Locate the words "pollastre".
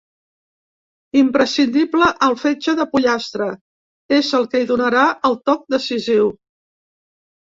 2.93-3.49